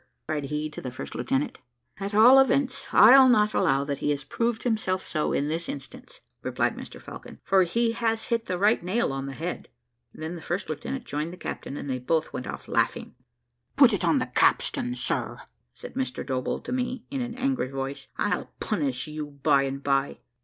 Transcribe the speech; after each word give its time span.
cried 0.27 0.45
he 0.45 0.67
to 0.67 0.81
the 0.81 0.89
first 0.89 1.13
lieutenant. 1.13 1.59
"At 1.99 2.15
all 2.15 2.39
events, 2.39 2.87
I'll 2.91 3.29
not 3.29 3.53
allow 3.53 3.83
that 3.83 3.99
he 3.99 4.09
has 4.09 4.23
proved 4.23 4.63
himself 4.63 5.03
so 5.03 5.31
in 5.31 5.47
this 5.47 5.69
instance," 5.69 6.21
replied 6.41 6.75
Mr 6.75 6.99
Falcon, 6.99 7.39
"for 7.43 7.61
he 7.61 7.91
has 7.91 8.25
hit 8.25 8.47
the 8.47 8.57
right 8.57 8.81
nail 8.81 9.13
on 9.13 9.27
the 9.27 9.33
head." 9.35 9.69
Then 10.11 10.33
the 10.33 10.41
first 10.41 10.69
lieutenant 10.69 11.05
joined 11.05 11.31
the 11.33 11.37
captain, 11.37 11.77
and 11.77 11.87
they 11.87 11.99
both 11.99 12.33
went 12.33 12.47
off 12.47 12.67
laughing. 12.67 13.13
"Put 13.75 13.93
it 13.93 14.03
on 14.03 14.17
the 14.17 14.25
capstan, 14.25 14.95
sir," 14.95 15.41
said 15.75 15.93
Mr 15.93 16.25
Doball 16.25 16.63
to 16.63 16.71
me, 16.71 17.05
in 17.11 17.21
an 17.21 17.35
angry 17.35 17.69
voice. 17.69 18.07
"I'll 18.17 18.51
punish 18.59 19.05
you 19.05 19.27
by 19.27 19.61
and 19.65 19.83
by." 19.83 20.17